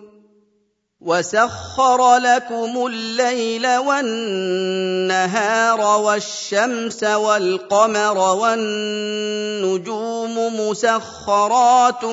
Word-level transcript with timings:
وسخر 1.01 2.17
لكم 2.17 2.85
الليل 2.87 3.67
والنهار 3.77 6.01
والشمس 6.01 7.03
والقمر 7.03 8.17
والنجوم 8.17 10.35
مسخرات 10.59 12.03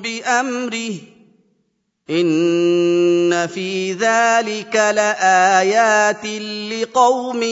بامره 0.00 0.94
ان 2.10 3.46
في 3.46 3.92
ذلك 3.92 4.76
لايات 4.76 6.26
لقوم 6.72 7.42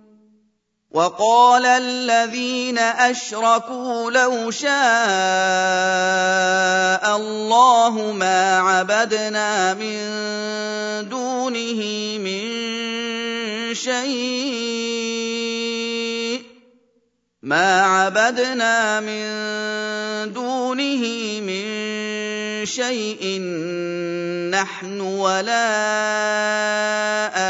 وقال 0.91 1.65
الذين 1.65 2.77
اشركوا 2.77 4.11
لو 4.11 4.51
شاء 4.51 4.77
الله 7.15 8.11
ما 8.11 8.59
عبدنا 8.59 9.73
من 9.73 9.99
دونه 11.09 11.81
من 12.19 12.43
شيء 13.71 16.43
ما 17.41 17.81
عبدنا 17.81 18.99
من 19.01 19.23
دونه 20.33 21.01
من 21.39 21.65
شيء 22.67 23.39
نحن 24.51 24.99
ولا 24.99 27.40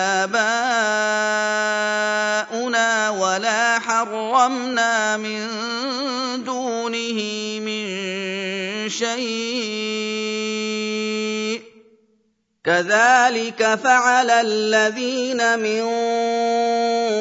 حرمنا 4.05 5.17
من 5.17 5.41
دونه 6.46 7.20
من 7.62 7.88
شيء 8.89 11.62
كذلك 12.65 13.75
فعل 13.84 14.29
الذين 14.29 15.60
من 15.60 15.84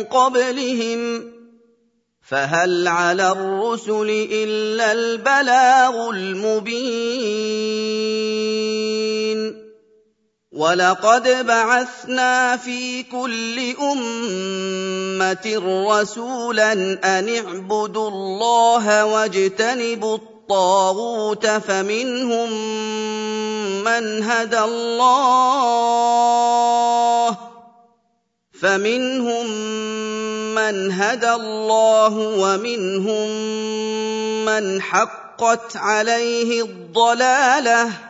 قبلهم 0.05 1.31
فهل 2.29 2.89
على 2.89 3.29
الرسل 3.33 4.29
الا 4.33 4.93
البلاغ 4.93 6.11
المبين 6.11 8.00
ولقد 10.61 11.25
بعثنا 11.47 12.57
في 12.57 13.03
كل 13.03 13.75
امه 13.81 15.45
رسولا 16.01 16.73
ان 16.73 16.99
اعبدوا 17.35 18.09
الله 18.09 19.05
واجتنبوا 19.05 20.17
الطاغوت 20.17 21.47
فمنهم 21.47 22.53
من 23.85 24.23
هدى 24.25 24.59
الله 24.61 27.37
فمنهم 28.61 29.47
من 30.61 30.93
هدى 30.93 31.31
الله 31.33 32.15
ومنهم 32.39 33.29
من 34.45 34.83
حقت 34.83 35.77
عليه 35.77 36.63
الضلاله 36.63 38.10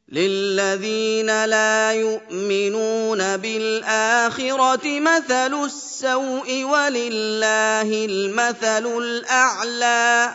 لِلَّذِينَ 0.10 1.46
لَا 1.46 1.92
يُؤْمِنُونَ 1.94 3.38
بِالْآخِرَةِ 3.38 5.00
مَثَلُ 5.00 5.66
السَّوْءِ 5.66 6.64
وَلِلَّهِ 6.64 8.06
الْمَثَلُ 8.06 8.88
الْأَعْلَىٰ 8.98 10.34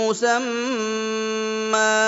مسمى 0.00 2.00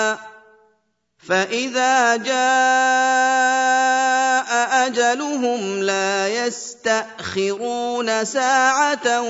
فاذا 1.27 1.99
جاء 2.17 4.49
اجلهم 4.89 5.83
لا 5.85 6.27
يستاخرون 6.45 8.25
ساعه 8.25 9.21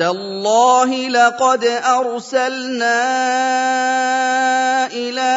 تالله 0.00 1.08
لقد 1.08 1.64
ارسلنا 1.84 3.02
الى 4.88 5.36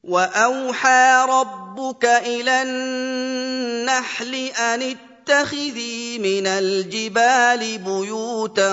واوحى 0.05 1.25
ربك 1.29 2.05
الى 2.05 2.63
النحل 2.63 4.35
ان 4.59 4.97
وَاتَّخِذِي 5.33 6.19
مِنَ 6.21 6.47
الْجِبَالِ 6.47 7.79
بُيُوتًا 7.79 8.73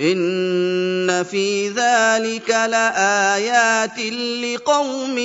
ان 0.00 1.24
في 1.30 1.68
ذلك 1.68 2.50
لايات 2.50 3.98
لقوم 4.54 5.18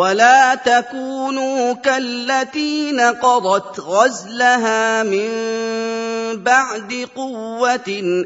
ولا 0.00 0.54
تكونوا 0.54 1.72
كالتي 1.72 2.92
نقضت 2.92 3.80
غزلها 3.80 5.02
من 5.02 5.28
بعد 6.42 7.08
قوه 7.16 7.80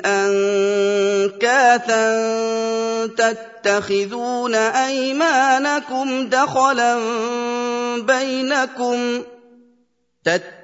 انكاثا 0.07 2.05
تتخذون 3.19 4.55
ايمانكم 4.55 6.29
دخلا 6.29 6.95
بينكم 7.97 9.23
تتخذون 10.25 10.64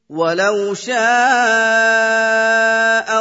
ولو 0.10 0.74
شاء 0.74 0.98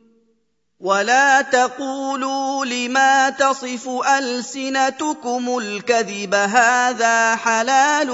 ولا 0.82 1.42
تقولوا 1.42 2.66
لما 2.66 3.30
تصف 3.30 3.90
السنتكم 4.20 5.58
الكذب 5.58 6.34
هذا 6.36 7.36
حلال 7.36 8.10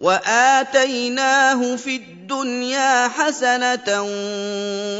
واتيناه 0.00 1.76
في 1.76 1.96
الدنيا 1.96 3.08
حسنه 3.08 4.02